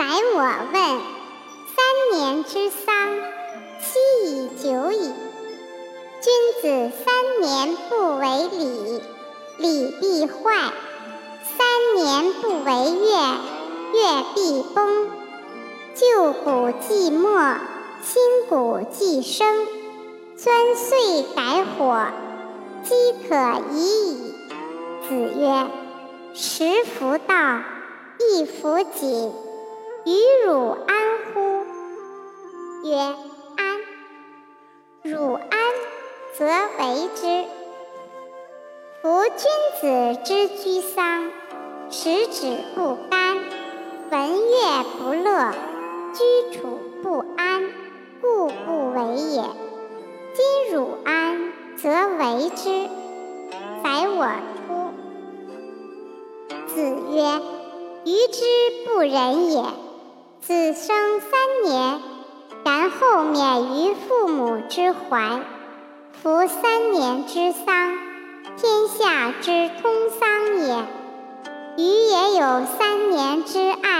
[0.00, 1.00] 宰我问：
[1.76, 3.20] 三年之丧，
[3.82, 5.12] 期已久矣。
[6.22, 9.02] 君子三年不为礼，
[9.58, 10.72] 礼必坏；
[11.54, 13.36] 三年不为乐，
[13.92, 15.10] 乐必崩。
[15.94, 17.28] 旧骨既没，
[18.02, 19.66] 新骨既生。
[20.34, 22.06] 钻碎改火，
[22.84, 22.94] 饥
[23.28, 23.36] 可
[23.74, 24.34] 已矣。
[25.06, 25.66] 子曰：
[26.32, 27.58] 食弗道，
[28.18, 29.30] 亦弗锦，
[30.04, 30.12] 与
[30.46, 31.64] 汝安乎？
[32.84, 32.96] 曰：
[33.56, 33.80] 安。
[35.02, 35.50] 汝安，
[36.38, 37.44] 则为之。
[39.02, 39.50] 夫君
[39.80, 41.30] 子之居丧，
[41.90, 43.36] 食指不甘，
[44.10, 45.52] 闻乐不乐，
[46.14, 47.70] 居处不安，
[48.22, 49.42] 故不为也。
[50.32, 52.88] 今汝安，则为之。
[53.82, 54.26] 宰我
[54.56, 54.94] 出。
[56.68, 57.40] 子曰：
[58.04, 58.40] 予之
[58.86, 59.62] 不仁也。
[60.50, 62.00] 子生三年，
[62.64, 65.42] 然后免于父母之怀。
[66.20, 67.96] 服三年之丧，
[68.56, 70.86] 天下之通丧也。
[71.76, 73.99] 余也有三年之爱